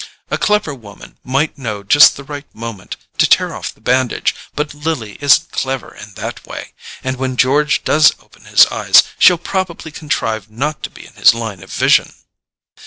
A 0.31 0.37
clever 0.39 0.73
woman 0.73 1.19
might 1.23 1.59
know 1.59 1.83
just 1.83 2.17
the 2.17 2.23
right 2.23 2.47
moment 2.55 2.97
to 3.19 3.29
tear 3.29 3.53
off 3.53 3.71
the 3.71 3.79
bandage: 3.81 4.33
but 4.55 4.73
Lily 4.73 5.15
isn't 5.21 5.51
clever 5.51 5.93
in 5.93 6.13
that 6.15 6.43
way, 6.47 6.73
and 7.03 7.17
when 7.17 7.37
George 7.37 7.83
does 7.83 8.11
open 8.19 8.45
his 8.45 8.65
eyes 8.71 9.03
she'll 9.19 9.37
probably 9.37 9.91
contrive 9.91 10.49
not 10.49 10.81
to 10.81 10.89
be 10.89 11.05
in 11.05 11.13
his 11.13 11.35
line 11.35 11.61
of 11.61 11.71
vision." 11.71 12.13